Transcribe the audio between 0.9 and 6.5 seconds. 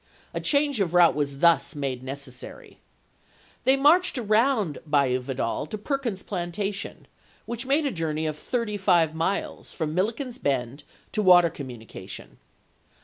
route was thus made necessary. They marched round Bayou Vidal to Perkins's